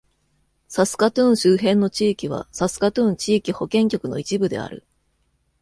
[0.67, 4.83] サスカトゥーン周辺の地域はサスカトゥーン地域保健局の一部である。